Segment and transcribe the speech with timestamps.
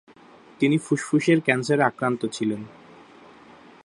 [0.59, 2.61] তিনি ফুসফুসের ক্যান্সারে আক্রান্ত ছিলেন।